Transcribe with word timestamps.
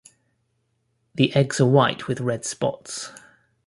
The 1.13 1.31
eggs 1.35 1.61
are 1.61 1.67
white 1.67 2.07
with 2.07 2.21
red 2.21 2.43
spots. 2.43 3.11